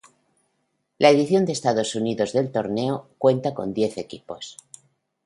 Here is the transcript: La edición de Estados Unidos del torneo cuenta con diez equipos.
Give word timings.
La 0.97 1.09
edición 1.11 1.45
de 1.45 1.51
Estados 1.51 1.93
Unidos 1.93 2.33
del 2.33 2.51
torneo 2.51 3.07
cuenta 3.19 3.53
con 3.53 3.71
diez 3.71 3.99
equipos. 3.99 4.57